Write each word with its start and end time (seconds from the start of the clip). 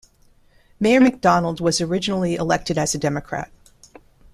Mayor 0.79 0.99
Mcdonald 0.99 1.61
was 1.61 1.79
originally 1.79 2.33
elected 2.33 2.75
as 2.75 2.95
a 2.95 2.97
Democrat. 2.97 3.51